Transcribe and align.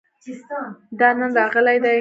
دا 0.99 1.09
نن 1.17 1.31
راغلی 1.37 1.77
دی 1.83 1.89